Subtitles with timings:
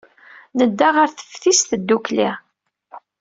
[0.57, 2.29] Nedda ɣer teftist ddukkli.